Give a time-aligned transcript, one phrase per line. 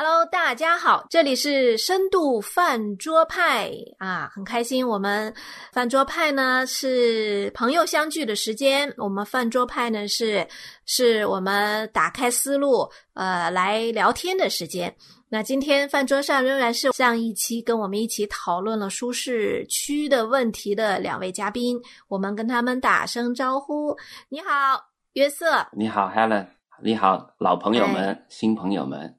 [0.00, 4.86] Hello，大家好，这里是深度饭桌派啊，很开心。
[4.86, 5.34] 我们
[5.72, 10.46] 饭桌派呢是朋友相聚的时间，我们饭桌派呢是
[10.86, 14.94] 是我们打开思路呃来聊天的时间。
[15.28, 21.76] 那今天饭桌上仍然是上一期跟我们一起讨论了舒适区的问题的两位嘉宾，
[22.06, 23.96] 我们跟他们打声招呼。
[24.28, 24.80] 你好，
[25.14, 25.66] 约瑟。
[25.72, 26.46] 你好，Helen。
[26.80, 29.12] 你好，老朋友们，新朋友们。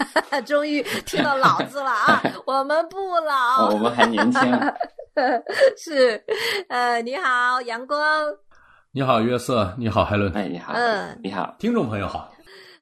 [0.46, 2.22] 终于听到“老”字了啊！
[2.46, 4.40] 我们不老，我们还年轻。
[5.76, 6.22] 是，
[6.68, 8.24] 呃，你好，阳光。
[8.92, 9.74] 你好，约瑟。
[9.78, 10.32] 你好，海伦。
[10.32, 10.72] 哎，你好。
[10.74, 12.32] 嗯，你好，听众朋友好。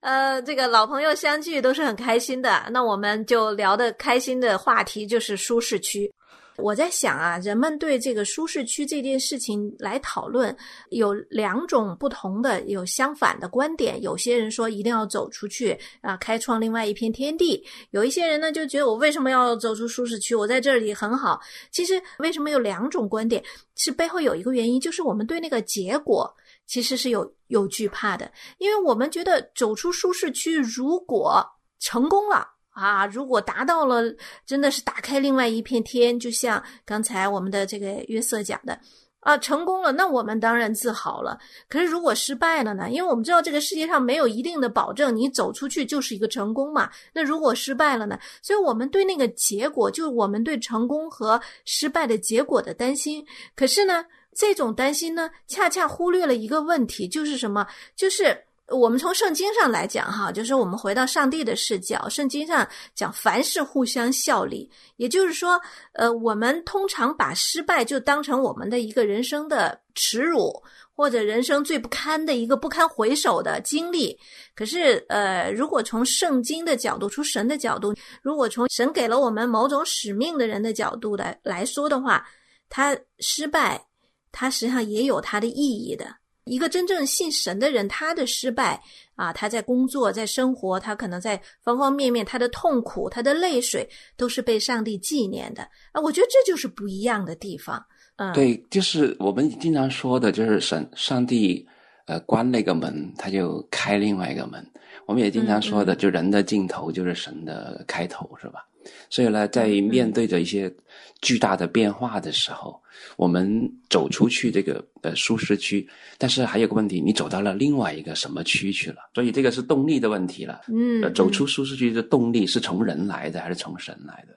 [0.01, 2.63] 呃，这个老朋友相聚都是很开心的。
[2.71, 6.13] 那我们就聊的开心的话题就是舒适区。
[6.59, 10.55] 我在想啊，人们对这个舒适区这件事情来讨论，
[10.91, 14.01] 有两种不同的、有相反的观点。
[14.03, 20.35] 有些人说一定要走出去啊，开创另外一片天地；有一些人呢，就觉得我为什么要走出舒适区？
[20.35, 21.41] 我在这里很好。
[21.71, 23.43] 其实为什么有两种观点？
[23.75, 26.35] 是背后有一个原因，就是我们对那个结果
[26.67, 31.47] 其实是有有惧怕的，因为我们觉得走出舒适区，如果
[31.79, 32.56] 成功了。
[32.77, 34.03] 啊，如果达到了，
[34.45, 38.79] 真的是打开另外一片天，就像刚才我们的这个约瑟讲的，
[39.21, 41.39] 啊，成功了，那我们当然自豪了。
[41.71, 42.91] 可是如果失败了呢？
[42.91, 46.91] 因为我们知道这个世界上没有一定的保证，你走出去就是一个成功嘛。
[47.15, 48.19] 那如果失败了呢？
[48.43, 53.25] 所以我们对那个结果，就是我们对成功和失败的结果的担心。
[53.55, 54.05] 可是呢，
[54.35, 57.67] 这种担心呢，恰恰忽略了一个问题，就是什么？
[57.97, 58.39] 就是。
[58.69, 65.61] 我们从圣经上来讲，哈，就是我们回到上帝的视角，圣经上讲凡事互相效力，也就是说，
[65.93, 70.53] 呃，我们通常把失败就当成我们的一个人生的耻辱，
[70.93, 74.19] 或者人生最不堪的一个不堪回首的经历。
[74.55, 82.27] 可是，呃，如果从圣经的角度，从神的角度，如果从神给了我们某种使命的人的角度来来说的话，
[82.69, 83.87] 他失败，
[84.33, 86.05] 他实际上也有他的意义的。
[86.47, 88.81] 一个真正信神的人，他的失败
[89.17, 95.63] 啊，他在工作、在生活，他可能在方方面面，他的痛苦、他的泪水，都是被上帝纪念的
[95.93, 96.01] 啊。
[96.01, 97.85] 我觉得这就是不一样的地方。
[98.17, 101.67] 嗯，对，就是我们经常说的，就是神上帝
[102.07, 104.65] 呃关那个门，他就开另外一个门。
[105.05, 108.67] 我们也经常说的，就人的尽头就是神的开头，是吧？
[109.11, 110.73] 所以呢，在面对着一些
[111.21, 112.81] 巨大的变化的时候，
[113.17, 115.87] 我们走出去这个呃舒适区，
[116.19, 118.99] 但是还有个问题，你走到了另外一个什么区去了？
[119.15, 120.63] 所以这个是动力的问题了。
[120.69, 124.35] 嗯，走出舒适区的动力是从人来的还是从神来的？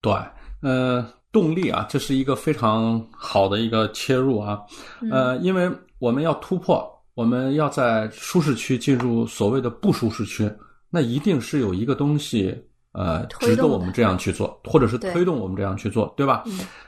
[0.00, 0.12] 对，
[0.62, 4.60] 呃，动力啊，这是一个非常好的一个切入啊。
[5.10, 10.50] 呃，因为我们要突破，我们要在舒适区进入所谓的不舒适区，
[10.90, 12.56] 那一定是有一个东西。
[12.92, 16.44] 呃，值得我们这样去做，或者是推动我们这样去做，对吧？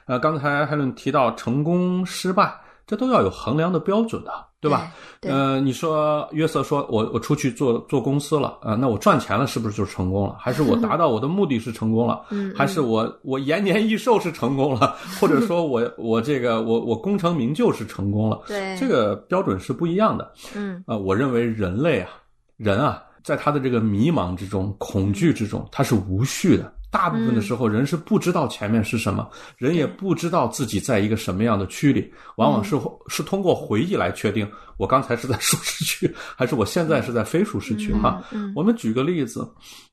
[0.07, 2.55] 呃，刚才海伦提到成功、失败，
[2.87, 4.93] 这都要有衡量的标准的，对吧？
[5.23, 10.37] 呃，你说约瑟说，我我出去做做公司了，啊，那我赚钱了，是不是就成功了？
[10.39, 12.23] 还是我达到我的目的是成功了？
[12.55, 14.95] 还是我我延年益寿是成功了？
[15.19, 18.43] 或者说我 我这个我我功成名就是成功了？
[18.47, 20.31] 对，这个标准是不一样的。
[20.55, 22.11] 嗯，啊，我认为人类啊，
[22.59, 23.03] 人啊。
[23.25, 26.73] 在他的这个迷茫之中、恐惧之中，他是无序的。
[26.91, 32.09] 大部分的时候，人是不知道前面是什么，人也不知道自己在一个什么样的区里。
[32.37, 37.93] 往往是是通过回忆来确定，我刚才是在舒适区，还是我现在是在非舒适区？
[37.95, 38.23] 哈，
[38.55, 39.45] 我们举个例子，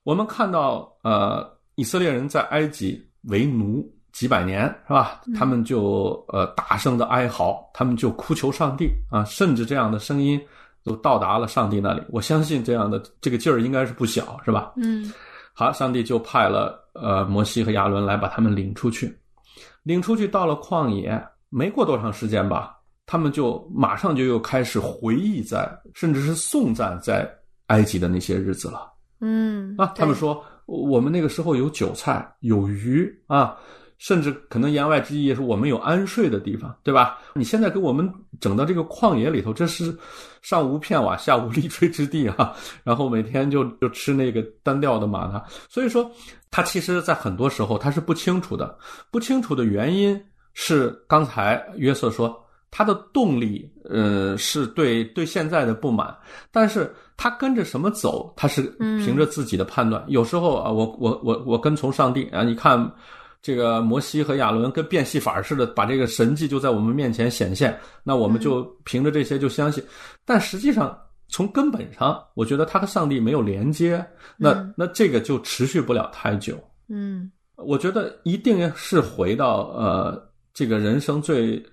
[0.03, 1.43] 我们看到呃，
[1.73, 5.21] 以色列人在埃及为奴几百年，是吧？
[5.35, 10.39] 他们就呃大声的哀嚎，他们就哭求上帝啊，甚至这样的声音。
[10.83, 14.73] 都到达了上帝那里，我相信这样的这个劲儿应该是不小，是吧？
[14.77, 15.11] 嗯，
[15.53, 19.15] 好，上帝就派了呃摩西和亚伦来把他们领出去，
[19.83, 27.29] 领出去到了旷野，没过多长时间吧，他们就马上就又开始回忆在，甚至是颂赞在
[27.67, 28.91] 埃及的那些日子了。
[29.19, 33.55] 嗯，啊，他们说我们那个时候有韭菜，有鱼啊。
[34.01, 37.19] 甚至可能言外之意也是我们有安睡的地方，对吧？
[37.35, 39.95] 你现在给我们整到这个旷野里头，这是
[40.41, 42.51] 上无片瓦，下无立锥之地啊！
[42.83, 46.09] 然后每天就就吃那个单调的玛纳，所以说
[46.49, 48.75] 他其实在很多时候他是不清楚的，
[49.11, 50.19] 不清楚的原因
[50.55, 56.11] 是刚才约瑟说他的动力，呃，是对对现在的不满，
[56.51, 60.03] 但是他跟着什么走，他是凭着自己的判断。
[60.07, 62.91] 有时候啊，我我我我跟从上帝啊，你看。
[63.41, 69.83] 这个摩西和亚伦跟变戏法似的，把这个神迹就在我们面前显现，那我们就凭着这些就相信。
[70.25, 70.95] 但实际上，
[71.27, 74.05] 从根本上，我觉得他和上帝没有连接，
[74.37, 76.55] 那、嗯那这个就持续不了太久。
[76.87, 80.21] 嗯我觉得一定是回到呃
[80.53, 81.63] 这个人生最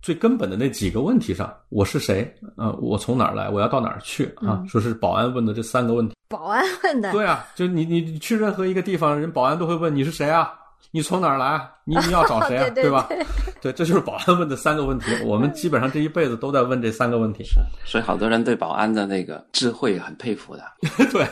[0.00, 2.34] 最根本的那几个问题上：我是谁？
[2.56, 3.50] 呃，我从哪儿来？
[3.50, 4.24] 我要到哪儿去？
[4.36, 6.14] 啊，嗯说是保安问的这三个问题。
[6.28, 10.52] 保安问的，对啊，就你你你去任何一个地方，人保安都会问你是谁啊？
[10.94, 11.60] 你从哪儿来？
[11.82, 12.70] 你你要找谁啊？
[12.70, 13.08] 对对吧？
[13.60, 15.06] 对，这就是保安问的三个问题。
[15.24, 17.42] 我们基本上这一辈子都在问这三个问题。
[17.42, 17.54] 是，
[17.84, 20.62] 所以好多人对保安的那个智慧很佩服的，
[21.10, 21.26] 对，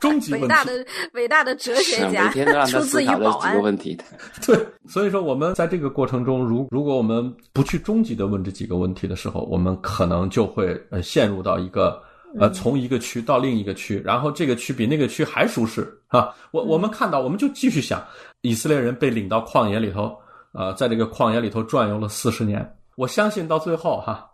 [0.00, 0.46] 终极问题。
[0.46, 3.60] 伟大的伟大的哲学家每家天都让他出自于思考这几个。
[3.60, 4.04] 问题的。
[4.46, 12.02] 对，所以说我们在这个过程中，如如果我们不去终极的问这几个问题的时候，我们可能就会呃陷入到一个
[12.38, 16.34] 呃从一个区到另一个区，然后这个区比那个区还舒适啊。
[16.50, 18.02] 我我们看到，我们就继续想，
[18.42, 20.16] 以色列人被领到旷野里头，
[20.52, 24.28] 呃，在这个旷野里头转悠了四十年，我相信到最后哈，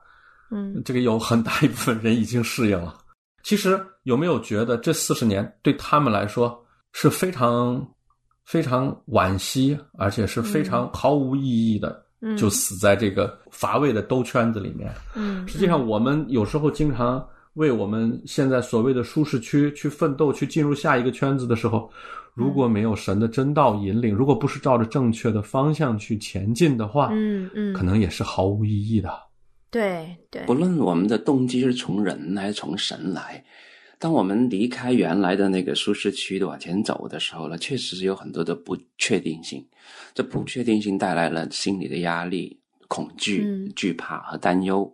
[0.50, 2.96] 嗯这个有很大一部分人已经适应了。
[3.42, 6.58] 其实有没有觉得这四十年对他们来说
[6.92, 7.86] 是非常
[8.44, 14.92] 非常惋惜，而且是非常毫无意义的，嗯就死在这个乏味的兜圈子里面。
[15.14, 17.26] 嗯，实际上，我们有时候经常
[17.58, 21.90] 为我们现在所谓的舒适区去奋斗，去进入下一个圈子的时候，
[22.32, 29.10] 如果没有神的真道引领，如果不是照着正确的方向去前进的话，嗯嗯，可能也是毫无意义的。
[29.70, 33.44] 对对不论我们的动机是从人还是从神来，
[33.98, 39.66] 当我们离开原来的那个舒适区的往前走的时候呢，确实是有很多的不确定性。
[40.14, 44.90] 这不确定性带来了心理的压力、恐惧、嗯惧怕和担忧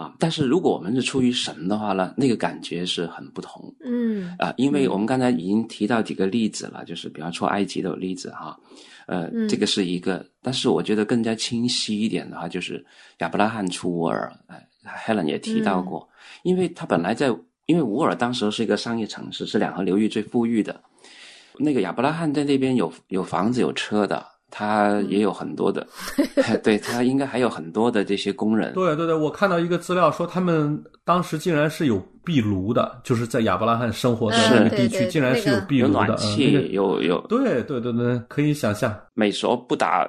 [0.00, 0.14] 啊。
[0.18, 3.74] 但是如果我们是出于神的话呢，那个感觉是很不同。
[3.84, 8.58] 嗯啊，因为我们刚才已经提到几个例子了，就是比方说埃及的例子哈，
[9.06, 12.84] 呃，嗯这个是一个，但是我觉得更加清晰一点的话，就是
[13.18, 14.56] 亚伯拉罕出乌尔，呃
[15.04, 16.08] ，Helen 也提到过，
[16.42, 17.26] 因为他本来在，
[17.66, 20.80] 因为乌尔当时是一个商业城市，是两河流域最富裕的，
[21.58, 25.86] 那个亚伯拉罕在那边有有房子有车的，他也有很多的，
[26.62, 35.92] 对他应该还有很多的这些工人，对对对，我看到一个资料说，他们当时竟然是有壁炉的，就是在亚伯拉罕生活的是那个地区，对对竟然是有壁炉的。
[35.92, 38.94] 暖气，嗯有有对对对对，可以想象。
[39.14, 40.08] 美索不达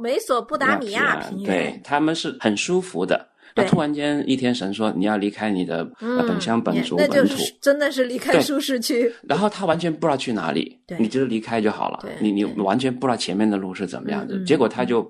[0.00, 3.26] 美索不达米亚平对原，他们是很舒服的。
[3.54, 9.12] 那突然间一天神说你要离开你的本乡本族本土，就是真的是离开舒适区。
[9.22, 12.04] 然后他完全不知道去哪里对，你就是离开就好了。
[12.20, 15.08] 你你完全不知道前面的路是怎么样子嗯嗯，结果他就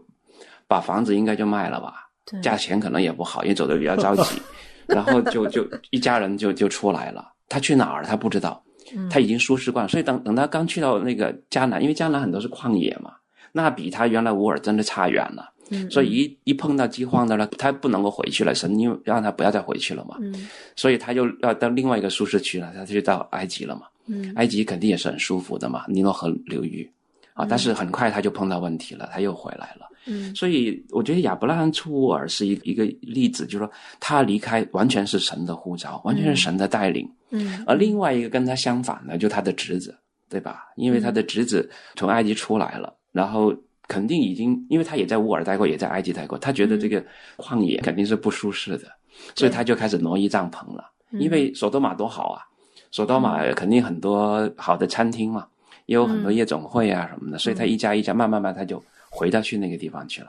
[0.67, 4.41] 把房子应该就卖了吧，对价钱可能也不好，因为走的比较着急，
[4.87, 7.33] 然后就就一家人就就出来了。
[7.49, 8.63] 他去哪儿他不知道，
[8.95, 13.13] 嗯他已经舒适惯了，所以等等他刚去到那个迦南，因为迦南很多是旷野嘛，
[13.53, 15.53] 那比他原来乌尔真的差远了。
[15.71, 20.49] 嗯所以一一碰到饥荒的了，他不能够回去了，神因为让他不要再回去了嘛，嗯。
[20.77, 23.83] 所以他就要到另外一个舒适区了，他就到埃及了嘛。
[24.07, 24.33] 嗯。
[24.37, 26.89] 埃及肯定也是很舒服的嘛，尼罗河流域。
[27.35, 29.89] 啊，但是很快他就碰到问题了，他又回来了。
[30.07, 30.35] 嗯。
[30.35, 33.71] 所以我觉得亚伯拉罕出乌尔是一一个例子，就是说
[34.01, 37.09] 他离开完全是神的呼召，完全是神的带领。
[37.31, 37.63] 嗯。
[37.67, 39.97] 而另外一个跟他相反的，就他的侄子，
[40.29, 40.65] 对吧？
[40.75, 43.55] 因为他的侄子从埃及出来了，然后
[43.89, 47.03] 肯定已经，因为他也在乌尔待过，也在埃及待过，他觉得这个
[47.39, 48.87] 旷野肯定是不舒适的，
[49.35, 50.85] 所以他就开始挪移帐篷了。
[51.13, 52.45] 因为索多玛多好啊，
[52.91, 55.47] 索多玛肯定很多好的餐厅嘛，
[55.87, 60.29] 也有很多夜总会啊什么的，所以他一家一家慢慢慢他就回到去那个地方去了。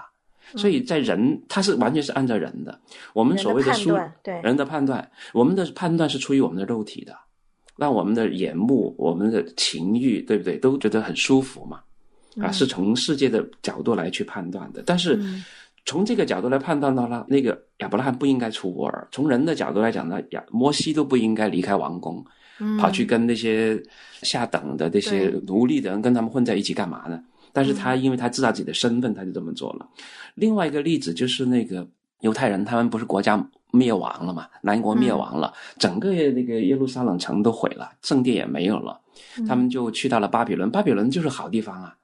[0.56, 2.80] 所以在人，他是完全是按照人的，
[3.13, 7.13] 我们所谓的判疏断对人的判断，我们的判断是出于我们的肉体的，
[7.75, 11.82] 让我们的眼目、我们的情欲，对不对，都觉得很舒服嘛？
[12.41, 14.83] 啊，是从世界的角度来去判断的。
[14.86, 15.43] 但是嗯
[15.86, 19.07] 从这个角度来判断到了，那个亚伯拉罕不应该出乌尔。
[19.12, 22.24] 从人的角度来讲呢，亚摩西都不应该离开王宫，
[22.59, 23.81] 嗯跑去跟那些
[24.21, 27.19] 下等的这些奴隶的人跟他们混在一起干嘛呢？
[27.51, 29.88] 但是他因为他知道自己的身份，他就这么做了。
[30.36, 31.88] 另外一个例子就是那个
[32.19, 39.00] 犹太人，他们不是国家灭亡了嘛，南国灭亡了，整个那个耶路撒冷城都毁了，圣殿也没有了，
[39.48, 40.69] 他们就去到了巴比伦。
[40.69, 41.95] 巴比伦就是好地方啊，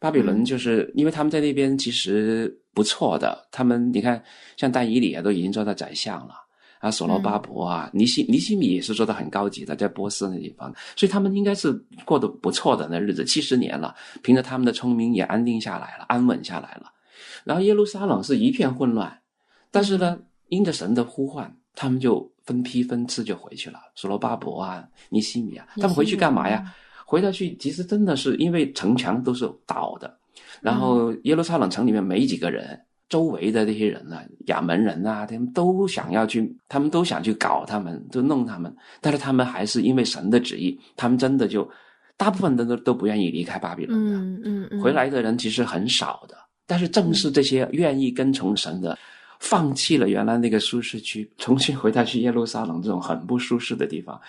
[0.00, 4.20] 巴比伦就是因为他们在那边其实不错的，他们你看
[4.56, 6.34] 像但以里啊都已经做到宰相了。
[6.80, 11.70] 啊，所罗巴伯啊，尼西尼西米也是做的很高级的，在波斯那地方，所以他们应该是
[12.06, 16.90] 过得不错的那日子，七十年了，凭着他们的聪明也安定下来了，安稳下来了。
[17.44, 19.14] 然后耶路撒冷是一片混乱，
[19.70, 23.78] 但是呢，因着神的呼唤，他们就分批分次就回去了。
[23.94, 26.74] 所罗巴伯啊，尼西米啊，他们回去干嘛呀？
[27.10, 30.16] 回到去其实真的是因为城墙都是倒的，
[30.60, 32.80] 然后耶路撒冷城里面没几个人。
[33.08, 38.72] 周围的这些人啊，亚门人啊，他们都想要去，他们都想去搞他们，就弄他们。
[39.00, 41.68] 但是他们还是因为神的旨意，他们真的就
[42.16, 44.16] 大部分的都都不愿意离开巴比伦的。
[44.16, 46.36] 嗯嗯嗯，回来的人其实很少的。
[46.68, 48.96] 但是正是这些愿意跟从神的，
[49.40, 54.20] 放弃了原来那个舒适区，重新回到去耶路撒冷这种很不舒适的地方，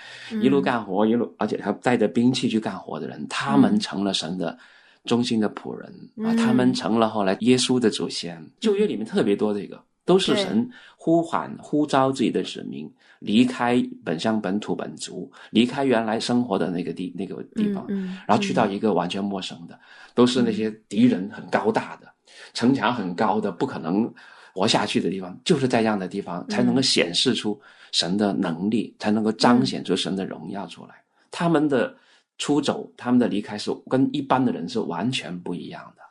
[0.42, 4.58] 一路干活，一路而且还带着兵器去干活的人，他们成了神的。
[5.06, 5.92] 中心的仆人
[6.24, 8.40] 啊，他们成了后来耶稣的祖先。
[8.60, 12.88] 旧约里面特别多这个，都是神呼喊、呼召自己的子民
[13.18, 17.84] 离开本乡、本土、本族，离开原来生活的那个地、那个地方，
[18.28, 19.80] 然后去到一个完全陌生的，
[20.14, 22.08] 都是那些敌人很高大的、
[22.54, 24.14] 城墙很高的、不可能
[24.54, 25.40] 活下去的地方。
[25.44, 27.60] 就是在这样的地方，才能够显示出
[27.92, 31.02] 神的能力，才能够彰显出神的荣耀出来。
[31.30, 31.96] 他们的。
[32.38, 36.02] 出走，他们的离开是跟一般的人是完全不一样的。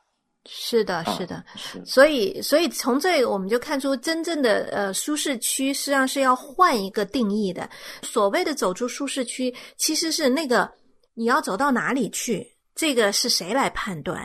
[0.48, 1.44] 是的，是的，
[1.84, 7.68] 所以，所以从这个我们就看出，真正的呃舒适区实际上是要换一个定义的。
[8.02, 10.70] 所谓的走出舒适区，其实是那个
[11.14, 14.24] 你要走到哪里去，这个是谁来判断？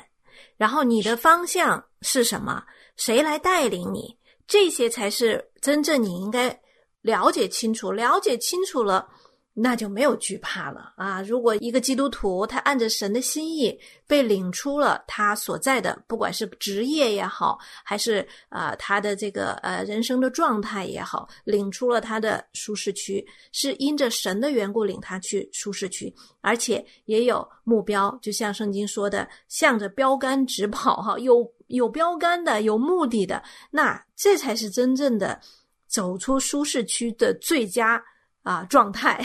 [0.58, 2.64] 然后你的方向是什么？
[2.96, 4.18] 谁来带领你？
[4.48, 6.62] 这些才是真正你应该
[7.02, 9.10] 了解清楚，了解清楚了。
[9.58, 11.22] 那就没有惧怕了啊！
[11.22, 35.40] 如果一个基督徒他按着神的心意被领出了他所在的，不管是职业也好，还是啊他的这个呃人生的状态也好，领出了他的舒适区，是因着神的缘故领他去舒适区，而且也有目标，就像圣经说的，向着标杆直跑哈，有有标杆的，有目的的，那这才是真正的
[35.88, 38.04] 走出舒适区的最佳。
[38.46, 39.20] 啊，状态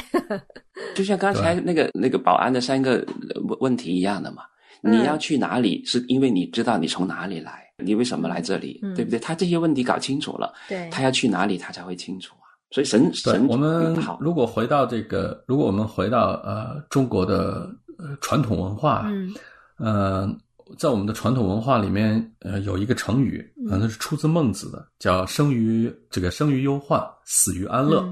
[0.97, 3.07] 就像刚才那个那个保安的三个
[3.47, 4.43] 问问题一样的嘛。
[4.83, 9.19] 你要去哪里，是因为你知道你从哪里来，你为什么来这里，对不对？
[9.19, 12.49] 他这些问题搞清楚了，对，他要去哪里，他才会清楚啊。
[12.71, 19.35] 所以神神，我们如果回到这个，如果我们回到呃中国的呃传统文化，嗯，
[19.77, 20.35] 呃，
[20.79, 28.03] 在我们的传统文化里面，呃，有一个成语，呃，那是出自孟子的，叫“生于这个生于忧患，死于安乐”。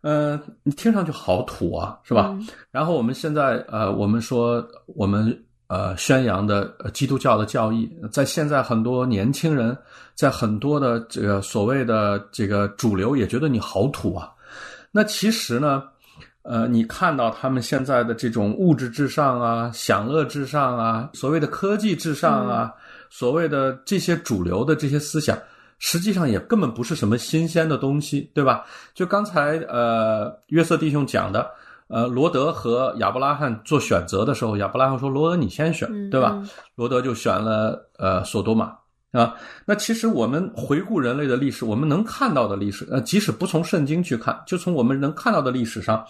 [0.00, 2.38] 呃，你听上去好土啊，是吧？
[2.70, 5.36] 然后我们现在呃，我们说我们
[5.66, 9.76] 呃宣扬的基督教的教义，在现在很多年轻人，
[10.14, 14.30] 在很多的这个所谓的这个主流也觉得你好土啊。
[14.92, 15.82] 那其实呢，
[16.42, 22.72] 呃，你看到他们现在的这种物质至上啊、享乐至上啊、所谓的科技至上啊、
[23.10, 25.36] 所谓的这些主流的这些思想。
[25.78, 28.64] 实际上也根本不是什么新鲜的东西，对吧？
[28.94, 31.48] 就刚才呃约瑟弟兄讲的，
[31.86, 36.42] 呃罗德和亚伯拉罕做选择的时候，亚伯拉罕说：“罗德你先选，对吧？”
[36.76, 38.72] 罗德就选了呃索多玛
[39.12, 39.34] 啊。
[39.64, 46.04] 那其实我们回顾人类的历史，我们能看到的历史，呃即使不从圣经去看，就从我们能看到的历史上，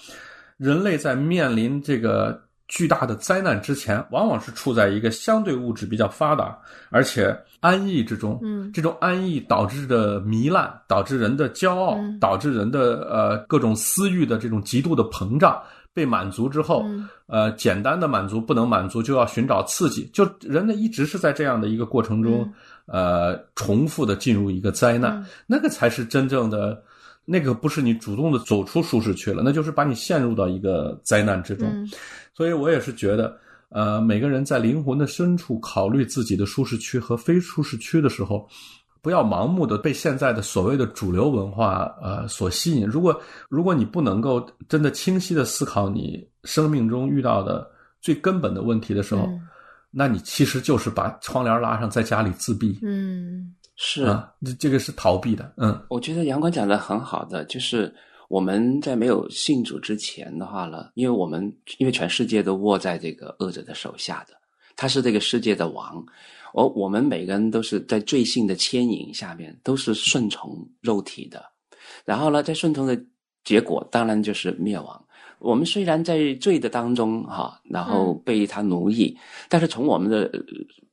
[0.57, 2.48] 人类在面临这个。
[2.69, 6.57] 巨大的灾难之前，往往是处在一个相对物质比较发达，
[6.91, 8.39] 而且安逸之中。
[8.43, 15.59] 嗯，这种安逸导致的糜烂，导致人的骄傲，导致人的呃各种私欲的这种极度的膨胀，
[15.95, 16.85] 被满足之后，
[17.27, 20.05] 呃，简单的满足不能满足，就要寻找刺激。
[20.13, 22.47] 就人呢一直是在这样的一个过程中，
[22.85, 26.83] 呃，重复的进入一个灾难，那个才是真正的。
[27.31, 31.69] 那个不是你主动的走出舒适区了，那就是把你陷入到一个灾难之中。
[32.33, 38.49] 所以我也是觉得，呃，每个人在灵魂的深处考虑自己的舒适区和非舒适区的时候，
[39.03, 42.87] 不要盲目的被现在的所谓的主流文化呃所吸引。
[42.87, 43.21] 如果
[43.51, 47.71] 如果你不能够真的清晰的思考你生命中遇到的
[48.01, 49.29] 最根本的问题的时候，
[49.91, 52.79] 那你其实就是把窗帘拉上，在家里自闭。
[52.81, 53.55] 嗯。
[53.81, 55.53] 是啊，这这个是逃避的。
[55.57, 57.95] 嗯，我觉得杨光讲的很好的，就是
[58.29, 61.41] 我们在没有信主之前的话呢，因为我们
[61.79, 64.35] 因为全世界都握在这个恶者的手下的，
[64.75, 66.05] 他是这个世界的王，
[66.55, 71.45] 而我们每个人都是在罪性的牵引下面，都是顺从肉体的，
[72.05, 73.01] 然后呢，在顺从的
[73.45, 75.05] 结果当然就是灭亡。
[75.39, 79.17] 我们虽然在罪的当中哈，然后被他奴役，
[79.49, 80.29] 但是从我们的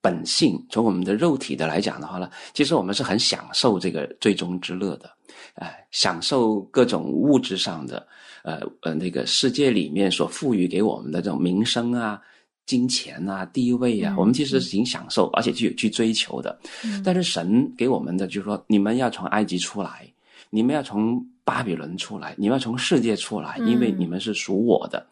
[0.05, 5.09] 本性，从我们的肉体的来讲的话呢，其实我们是很享受这个最终之乐的，
[5.55, 8.05] 哎，享受各种物质上的，
[8.43, 12.21] 呃呃，那个世界里面所赋予给我们的这种名声啊、
[12.67, 16.55] 金钱啊、地位啊，我们其实是挺享受，而且去去追求的。
[17.03, 20.07] 但是神给我们的就是说，你们要从埃及出来，
[20.51, 21.25] 你们要从。
[21.45, 25.05] 巴比伦出来，你们要从世界出来，因为你们是属我的，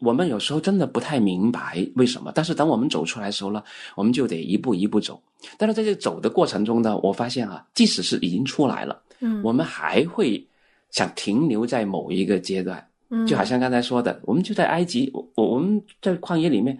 [0.00, 3.62] 我们有时候真的不太明白为什么，但是等我们走出来的时候呢，
[3.94, 5.20] 我们就得一步一步走。
[5.58, 10.44] 但是在这走的过程中呢，我发现啊，即使是已经出来了，嗯，我们还会
[10.90, 16.78] 想停留在某一个阶段，嗯就好像刚才说的，我们就在埃及，我我我们在旷野里面。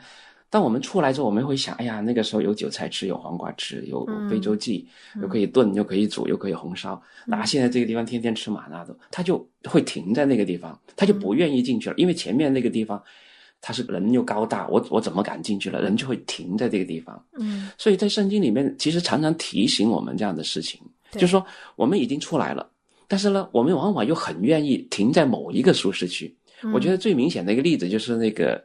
[0.52, 4.84] 当我们出来之后，我们会想，哎呀，那个时候有韭菜吃，有黄瓜吃，有嗯非洲鲫，
[5.22, 7.02] 又可以炖，又可以煮，又可以红烧。
[7.24, 13.02] 那现在这个地方天天吃麻辣的，他就会停在那个地方，他就不愿意进去了，因为前面那个地方，
[13.62, 15.80] 他是人又高大，我我怎么敢进去了？
[15.80, 17.18] 人就会停在这个地方。
[17.38, 20.78] 嗯所以在圣经里面，其实常常提醒我们这样的事情，
[21.12, 21.42] 就是说
[21.76, 22.68] 我们已经出来了，
[23.08, 26.36] 但是呢，我们往往又很愿意停在某一个舒适区。
[26.74, 28.62] 我觉得最明显的一个例子就是那个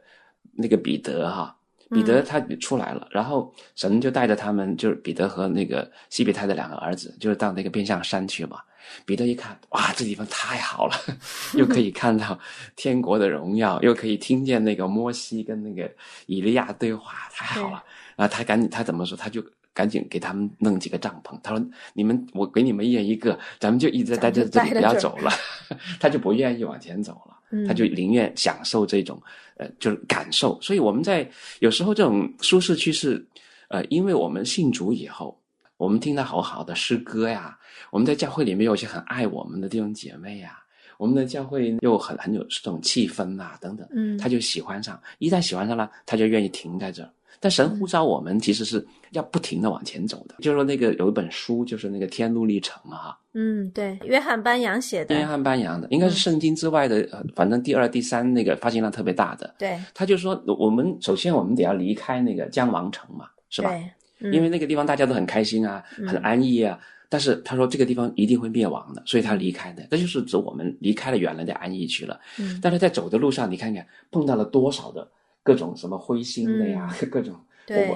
[0.52, 1.56] 那个彼得哈，
[1.90, 8.60] 彼得他出来了，然后神就带着他们，就是彼得和那个西比泰的两个儿子，就是到那个边上山去嘛。
[9.04, 10.94] 彼得一看，哇，这地方太好了，
[11.52, 12.38] 又可以看到
[12.74, 15.90] 天国的荣耀，又可以听见那个摩西跟那个
[16.24, 17.84] 以利亚对话，太好了。
[18.16, 19.16] 然后他赶紧，他怎么说？
[19.16, 21.38] 他就赶紧给他们弄几个帐篷。
[21.42, 25.30] 他说：“你们，我给你们一人一个，咱们就一直待在这里，不要走了。
[26.00, 27.37] ”他就不愿意往前走了。
[27.50, 29.20] 嗯他就宁愿享受这种
[29.56, 30.60] 呃，就是感受。
[30.60, 31.28] 所以我们在
[31.60, 33.24] 有时候这种舒适区是
[33.68, 35.38] 呃，因为我们信主以后，
[35.76, 37.58] 我们听到好好的诗歌呀，
[37.90, 40.58] 我们在教会里面有些很爱我们的弟兄姐妹呀，
[40.96, 45.00] 我们的教会又很很有这种气氛呐、等等，嗯他就喜欢上。
[45.18, 47.10] 一旦喜欢上了，他就愿意停在这儿。
[47.40, 50.34] 但神呼召我们，其实是要不停的往前走的。
[50.40, 59.54] 就是说，那个有一本书，就是那个《天路历程》啊，嗯，对，约翰班扬写的，约翰班扬的，应该是圣经之外的，呃，反正第二、第三那个发行量特别大的。
[59.58, 63.70] 对，他就说，我们首先我们得要离开那个江王城嘛，是吧？
[63.70, 63.90] 对，
[64.20, 66.78] 嗯因为那个地方大家都很开心啊，很安逸啊。
[67.10, 72.20] 但是他说这个地方一定会灭亡的，所以他离开的，这就是指我们离开了原来的安逸区了。
[72.38, 75.08] 嗯但是在走的路上，你看看碰到了多少的
[75.42, 77.34] 各种什么灰心的呀，各种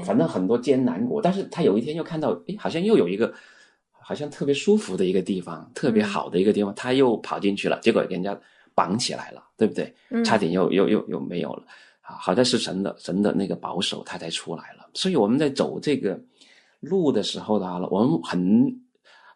[0.05, 1.21] 反正很多艰难过。
[1.21, 3.33] 但是他有一天又看到，哎，好像又有一个
[3.91, 8.39] 好像特别舒服的一个地方，特别好的一个地方，他又跑进去了，结果给人家
[8.75, 9.95] 绑起来了，对不对？
[10.11, 11.65] 嗯差点又又又又没有了。
[12.03, 14.89] 啊，好在是神的神的那个保守，他才出来了。
[14.93, 16.21] 所以我们在走这个
[16.81, 18.81] 路的时候的话呢，我们很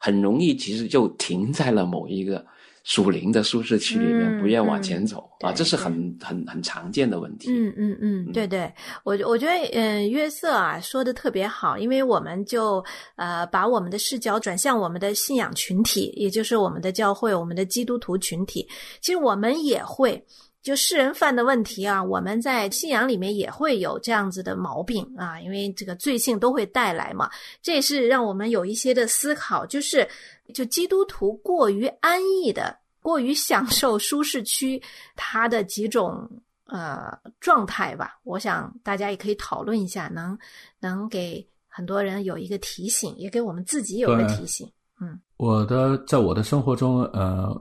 [0.01, 2.45] 很容易其实就停在了某一个
[2.87, 7.51] 属灵的舒适区里面，嗯不愿往前走、啊，这是很很很常见的问题。
[7.51, 8.73] 嗯嗯嗯，对对，
[9.03, 12.83] 我我觉得嗯，约瑟啊说的特别好，因为我们就
[13.17, 18.65] 呃把我们的视角转向我们的信仰群体，也就是我们的教会，我们的基督徒群体。
[19.01, 20.25] 其实我们也会。
[20.67, 27.31] 就世人犯的问题啊，我们在信仰里面也会有这样子的毛病啊，因为这个罪性都会带来嘛。
[27.63, 30.05] 这也是让我们有一些的思考，就是
[30.53, 34.83] 就基督徒过于安逸的、过于享受舒适区，
[35.15, 36.29] 它的几种
[36.65, 38.19] 呃状态吧。
[38.25, 40.37] 我想大家也可以讨论一下，能
[40.81, 44.69] 能给很多人有一个提醒，也给我们自己有一个提醒。
[45.01, 47.55] 嗯我的在我的生活中，呃，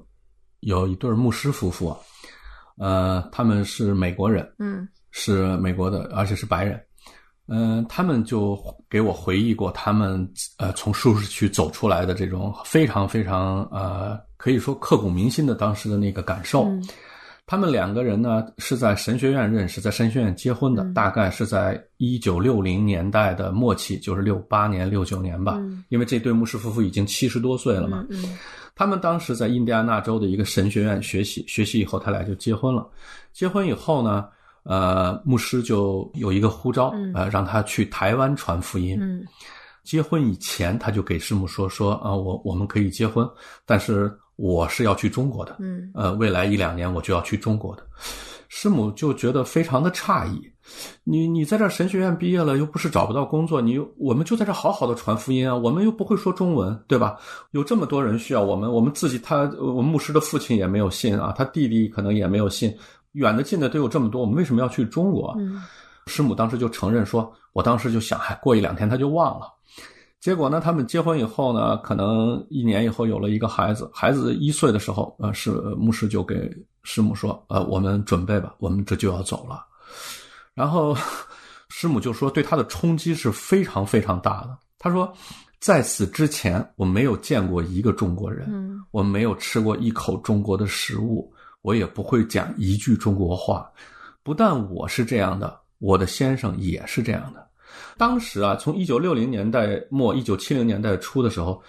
[0.61, 1.99] 有一对牧师夫妇啊，
[2.77, 6.79] 呃，他们是美国人，嗯是美国的，而且是白人。
[7.47, 8.57] 嗯、他们就
[8.89, 16.65] 给我回忆过他们呃从舒适区走出来的这种非常非常呃可以说刻骨铭心的当时的那个感受。
[16.65, 16.83] 嗯
[17.47, 25.53] 他们两个人呢是在神学院认识，在神学院结婚的，嗯大概是在一九六零年代的末期，就是六八年、六九年吧。
[25.57, 28.03] 嗯因为这对牧师夫妇已经七十多岁了嘛。
[28.75, 32.85] 他们当时在印第安纳州的一个神学院学习，学习以后他俩就结婚了。
[33.31, 34.27] 结婚以后呢，
[34.63, 38.99] 呃，牧师就有一个呼召，嗯呃，让他去台湾传福音。
[39.01, 39.25] 嗯
[39.85, 43.29] 结婚以前，他就给师母说说啊、我我们可以结婚，
[43.67, 47.83] 但是我是要去中国的，嗯呃，未来一两年我就要去中国的。
[48.49, 50.51] 师母就觉得非常的诧异，
[51.03, 57.17] 你你在这神学院毕业了，又不是找不到工作，你又我们就在这好好的传福音啊，我们又不会说中文，对吧？
[57.51, 62.75] 有这么多人需要我们，我们自己他我们牧师的父亲也没有信啊，他弟弟可能也没有信，
[63.11, 65.37] 远的近的都有这么多，我们为什么要去中国
[66.07, 69.47] 师母当时就承认说，我当时就想，哎，过一两天他就忘了。
[70.19, 76.51] 结果呢，他们结婚以后呢，可能一年以后有了一个孩子，孩子一岁的时候，呃，是牧师就给
[76.81, 79.63] 师母说，呃，我们准备吧，我们这就要走了。
[80.55, 80.97] 然后
[81.69, 84.57] 师母就说，对他的冲击是非常非常大的。
[84.79, 85.13] 他说，
[85.59, 93.69] 在此之前，我没有见过一个中国人，嗯我没有吃过一口中国的食物，我也不会讲一句中国话。
[94.23, 97.45] 不但我是这样的，我的先生也是这样的。
[97.97, 101.61] 当时啊，从一九六零年代末、一九七零年代初的时候，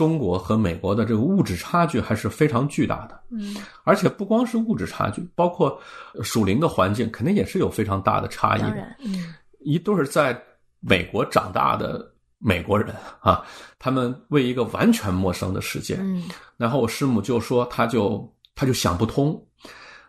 [0.00, 3.20] 中国和美国的这个物质差距还是非常巨大的。
[3.30, 3.54] 嗯。
[3.84, 5.78] 而且不光是物质差距，包括
[6.22, 8.96] 属灵的环境，肯定也是有非常大的差异的。
[9.60, 10.42] 一对儿在
[10.80, 13.44] 美国长大的美国人啊，
[13.78, 16.24] 他们为一个完全陌生的世界，嗯。
[16.56, 19.38] 然后我师母就说，他就他就想不通，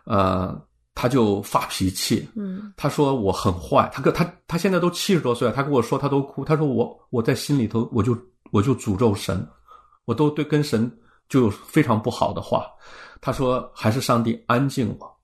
[0.04, 0.58] 呃，
[0.94, 2.72] 他就发脾气，嗯。
[2.78, 8.16] 他说我很坏，他跟他他现在都七十多岁了，他跟我说他都哭，他说我我在心里头我就
[8.50, 9.46] 我就诅咒神，
[10.04, 10.90] 我都对跟神
[11.28, 12.66] 就有非常不好的话，
[13.20, 15.16] 他说还是上帝安静我，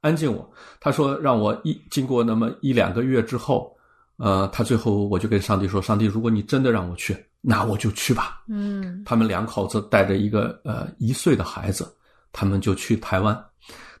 [0.00, 0.48] 安静我，
[0.80, 3.74] 他说让我一经过那么一两个月之后，
[4.16, 8.42] 呃，他最后我就跟上帝说，上帝，如果你真的让我去，那我就去吧。
[8.48, 11.90] 嗯他们两口子带着一个呃一岁的孩子，
[12.32, 13.44] 他们就去台湾。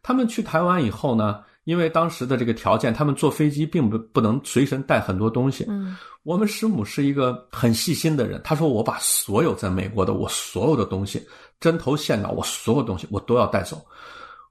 [0.02, 5.64] 他们去台湾以后呢，因为当时的这个条件，他们坐飞机并不不能随身带很多东西。
[5.68, 11.22] 嗯我们师母是一个很细心的人，她说我把所有在美国的我所有的东西，
[11.60, 13.84] 针头线脑，我所有东西我都要带走。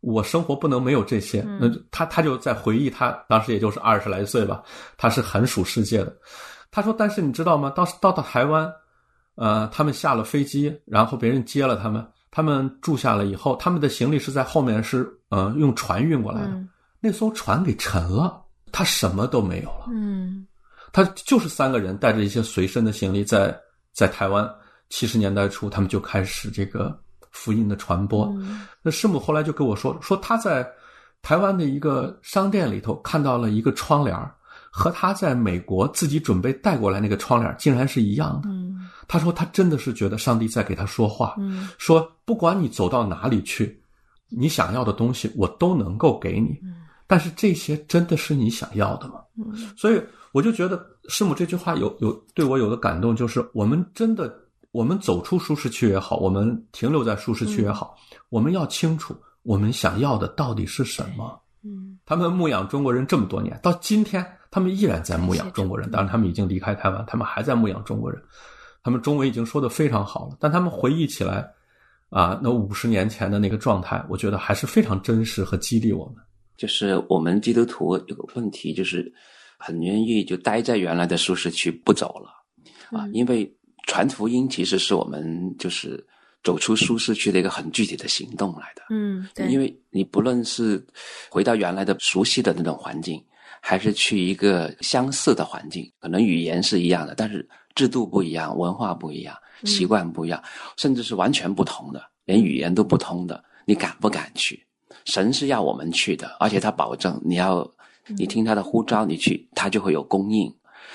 [0.02, 1.42] 我生活不能没有这些。
[1.48, 4.62] 嗯那他他就在回忆他当时也就是二十来岁吧，
[4.98, 6.16] 他是很属世界的。
[6.70, 7.72] 他说：“但是你知道吗？
[7.76, 8.72] 当时到到台湾，
[9.36, 16.50] 呃，他们下了飞机，然后别人接了他们，他们住下了以后，他们的行李是在后面是呃用船运过来的。
[16.50, 16.70] 嗯
[17.04, 19.88] 那艘船给沉了，他什么都没有了。
[19.92, 20.48] 嗯
[20.94, 23.54] 他就是三个人带着一些随身的行李在，
[23.92, 24.50] 在台湾
[24.90, 26.98] 七十年代初，他们就开始这个
[27.32, 28.28] 福音的传播。
[28.38, 30.66] 嗯那师母后来就跟我说，说他在
[31.22, 34.34] 台湾的一个商店里头看到了一个窗帘儿
[34.72, 38.48] 和他在美国自己准备带过来那个窗帘儿竟然是一样的。
[38.48, 43.82] 嗯他说他真的是觉得上帝在给他说话，嗯说不管你走到哪里去，
[44.30, 46.58] 你想要的东西我都能够给你。
[47.14, 49.22] 但是这些真的是你想要的吗？
[49.38, 54.36] 嗯所以我就觉得师母这句话有有对我有个感动，就是我们真的
[54.72, 57.96] 我们走出舒适区也好，我们停留在舒适区也好，
[58.30, 61.40] 我们要清楚我们想要的到底是什么。
[61.62, 65.92] 嗯他们牧养中国人这么多年，到今天他们依然在牧养中国人。
[65.92, 68.20] 当然，他们已经离开台湾，他们还在牧养中国人。
[68.82, 71.48] 他们中文已经说的非常好了，但他们回忆起来，
[72.10, 76.16] 啊，那五十年前的那个状态，我觉得还是非常真实和激励我们。
[76.64, 79.14] 就是我们基督徒有个问题，就是
[79.58, 82.30] 很愿意就待在原来的舒适区不走了
[82.98, 83.54] 啊，嗯因为
[83.86, 86.02] 传福音其实是我们就是
[86.42, 88.84] 走出舒适区的一个很具体的行动来的。
[88.92, 90.82] 嗯，对，因为你不论是
[91.30, 93.22] 回到原来的熟悉的那种环境，
[93.60, 97.46] 还是去一个相似的环境，可能语言是一样的，但是
[97.76, 100.42] 制度不一样，文化不一样，嗯习惯不一样，
[100.78, 104.66] 甚至是完全不同的，连语言都不通的，你敢不敢去？
[105.06, 107.60] 神是要我们去的，而且他保证你要，
[108.08, 110.54] 嗯你听他的呼召，你去，他就会有供应。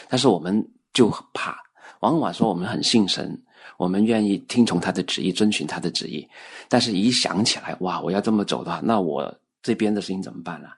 [0.09, 1.57] 但是我们就很怕，
[2.01, 3.41] 往往说我们很信神，
[3.77, 6.27] 我们愿意听从他的旨意，遵循他的旨意，
[6.69, 10.69] 但是一想起来，哇，我要这么走的话，那我这边的事情怎么办呢、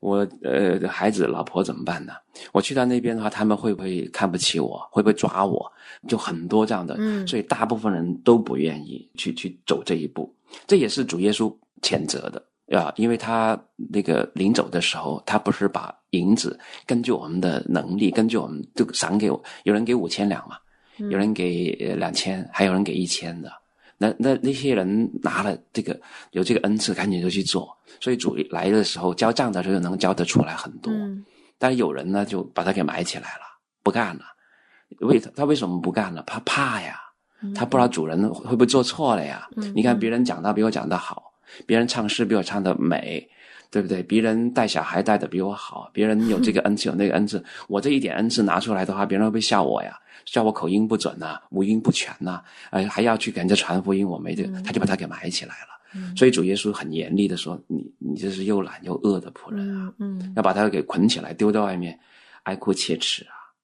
[0.00, 2.12] 我呃，孩子、老婆怎么办呢？
[2.52, 4.86] 我去到那边的话，他们会不会看不起我？
[4.90, 5.70] 会不会抓我？
[6.08, 10.34] 就很多这样的，嗯所以大部分人都不愿意去去走这一步。
[10.66, 20.56] 这也是主耶稣谴责的啊，因为他那个临走的时候，他不是把银子根据我们的能力，根据我们就赏给我，有人给五千两嘛，
[20.98, 23.52] 嗯有人给呃两千，还有人给一千的。
[23.96, 25.98] 那那那些人拿了这个
[26.32, 27.76] 有这个恩赐，赶紧就去做。
[28.00, 30.92] 所以主来的时候交账的时候能交得出来很多。
[30.92, 31.24] 嗯
[31.56, 33.42] 但是有人呢就把他给埋起来了，
[33.82, 34.24] 不干了。
[35.00, 36.24] 为他为什么不干了？
[36.26, 37.00] 他怕呀，
[37.54, 39.48] 他不知道主人会不会做错了呀。
[39.56, 41.32] 嗯你看别人讲的比我讲的好，
[41.66, 43.26] 别人唱诗比我唱的美，
[43.70, 44.02] 对不对？
[44.02, 49.98] 别人带小孩带的比我好，别人有这个恩赐有那个恩赐，我这一点恩赐拿出来的话，别人会不会笑我呀？
[50.26, 55.74] 笑我口音不准呐、五音不全呐、呃，还要去给人家传福音，我没这个，他就把他给埋起来了。
[56.16, 59.92] 所以主耶稣很严厉的说：“你你这是又懒又饿的仆人啊！
[60.00, 61.96] 嗯嗯要把他给捆起来，丢到外面，
[62.44, 63.54] 哀哭切齿啊，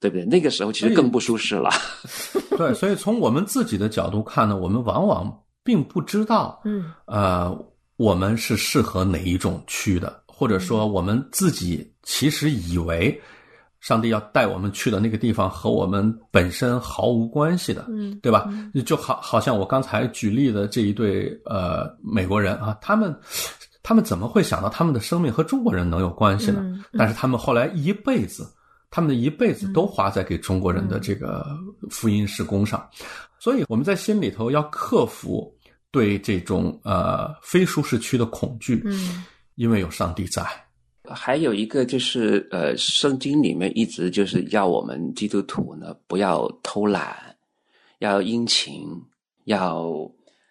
[0.00, 0.24] 对不对？
[0.24, 1.68] 那个时候其实更不舒适了。
[2.56, 7.52] 对，所以从我们自己的角度看呢，我们往往并不知道，嗯呃，
[7.96, 13.20] 我们是适合哪一种去的，或者说我们自己其实以为
[13.80, 18.48] 上帝要带我们去的那个地方和我们本身毫无关系的，嗯对吧？
[18.86, 23.14] 就好好像我刚才举例的这一对呃美国人啊，他们
[23.82, 26.60] 他们怎么会想到他们的生命和中国人能有关系呢？
[26.62, 28.46] 嗯嗯但是他们后来一辈子，
[28.94, 31.44] 他们的一辈子都花在给中国人的这个
[31.90, 32.88] 福音施工上，
[33.40, 35.52] 所以我们在心里头要克服
[35.90, 39.24] 对这种呃非舒适区的恐惧，嗯。
[39.56, 40.44] 因为有上帝在。
[41.08, 47.16] 还有一个就是，呃，圣经里面一直就是要我们基督徒呢不要偷懒，
[47.98, 48.86] 要殷勤，
[49.46, 49.90] 要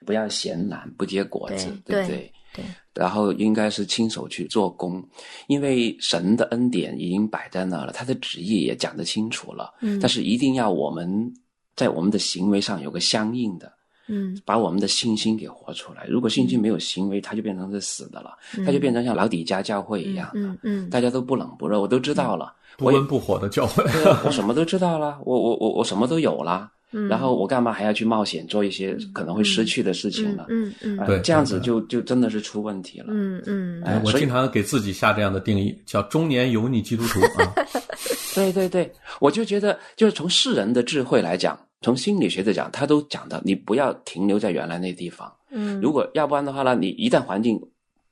[0.05, 2.33] 不要闲懒不结果子，对不对？
[2.53, 5.03] 对，然后应该是亲手去做工，
[5.47, 9.73] 因为神的恩典已经摆在那了，他的旨意也讲得清楚了。
[9.81, 11.33] 嗯但是一定要我们
[11.75, 13.71] 在我们的行为上有个相应的，
[14.07, 16.05] 嗯把我们的信心给活出来。
[16.07, 23.83] 如果信心没有行为，它就变成是死的了，嗯它就变成像老底家教会一样的，嗯嗯大家都不冷不热，我都知道了，不温不火的教会。
[24.23, 30.45] 我什么都知道了，我我我我什么都有了，嗯，然后我干嘛还要去冒险做一些可能会失去的事情呢？
[30.49, 33.07] 嗯嗯呃对这样子就就真的是出问题了。
[33.09, 37.53] 嗯嗯哎我经常给自己下这样的定义，叫中年油腻基督徒啊。
[38.35, 45.31] 对对对，我就觉得，就是从世人的智慧来讲，从心理学的讲，他都讲到，你不要停留在原来那地方。
[45.51, 47.61] 嗯，如果要不然的话呢，你一旦环境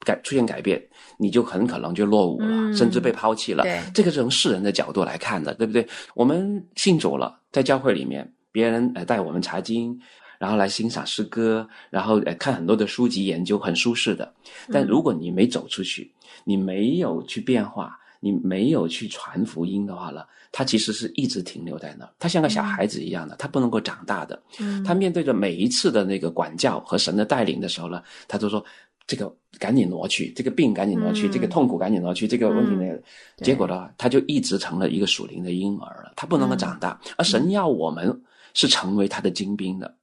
[0.06, 0.80] 改出现改变，
[1.17, 3.80] 你就很可能就落伍了，嗯甚至被抛弃了对。
[3.96, 5.88] 这个是从世人的角度来看的，对不对？
[6.13, 9.99] 我们信主了，在教会里面，别人呃带我们查经。
[10.39, 14.33] 然后来欣赏诗歌，然后呃看很多的书籍研究，很舒适的。
[14.71, 16.11] 但如果你没走出去，
[16.45, 24.41] 你没有去变化，你没有去传福音的话呢，他其实是一直停留在那儿，他像个小孩子一样的，他不能够长大的。
[24.57, 28.65] 嗯他面对着每一次的那个管教和神的带领的时候呢，他都说
[29.05, 32.95] 这个赶紧挪去，这个病赶紧挪去，嗯这个痛苦赶紧挪去，这个问题那个，
[33.37, 36.99] 对结果呢，他就一直成了一个属灵的婴儿了，他不能够长大。
[37.15, 38.19] 而神要我们
[38.53, 39.93] 是成为他的精兵的。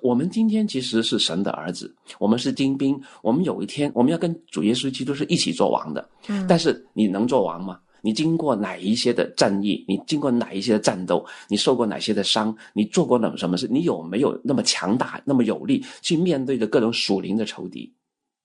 [0.00, 6.08] 我们今天其实是神的儿子，我们是精兵，我们有一天我们要跟主耶稣基督是一起做王的。
[6.28, 7.80] 嗯但是你能做王吗？
[8.00, 9.84] 你经过哪一些的战役？
[9.88, 11.26] 你经过哪一些的战斗？
[11.48, 12.56] 你受过哪些的伤？
[12.72, 13.66] 你做过哪什么事？
[13.68, 17.92] 你有没有那么强大、那么有力去面对着各种属灵的仇敌？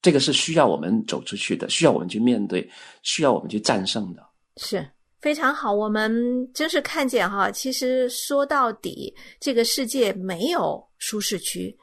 [0.01, 2.67] 这个是需要我们走出去的，需要我们去面对，
[3.03, 4.25] 需要我们去战胜的。
[4.57, 4.83] 是
[5.23, 11.73] 非常好，我们真是看见哈，其实说到底，这个世界没有舒适区。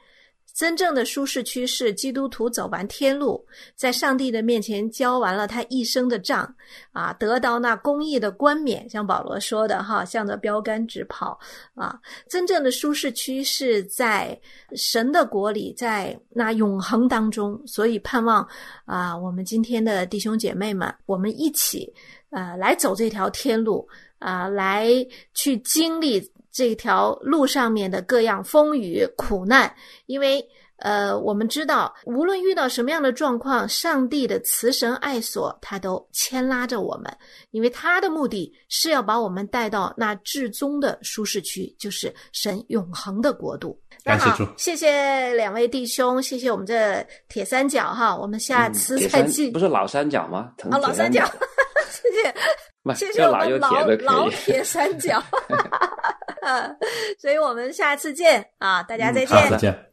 [0.61, 3.43] 真正的舒适区是基督徒走完天路，
[3.75, 6.55] 在上帝的面前交完了他一生的账，
[6.91, 11.39] 啊，得到那公义的冠冕，像保罗说的哈，向着标杆直跑
[11.73, 11.99] 啊。
[12.29, 14.39] 真正的舒适区是在
[14.75, 17.59] 神的国里，在那永恒当中。
[17.65, 18.47] 所以盼望
[18.85, 21.91] 啊，我们今天的弟兄姐妹们，我们一起
[22.29, 24.87] 呃来走这条天路啊、来
[25.33, 26.21] 去经历
[26.51, 29.73] 这条路上面的各样风雨苦难，
[30.05, 30.45] 因为。
[30.83, 37.15] 呃，我们知道，无论遇到什么样的状况，上帝的慈神爱所，他都牵拉着我们，
[37.51, 43.79] 因为他的目的是要把我们带到那至终的舒适区，就是神永恒的国度。
[44.03, 50.51] 那好感谢主，谢谢两位弟兄，谢谢我们这铁三角哈，我们下次再见不是老三角吗？
[50.57, 51.23] 藤哦，老三角，
[51.91, 52.35] 谢谢。
[52.83, 53.85] 不谢谢我们老。
[53.99, 55.21] 老铁三角，
[57.19, 59.37] 所以我们下次见啊，大家再见。
[59.37, 59.90] 好，再见。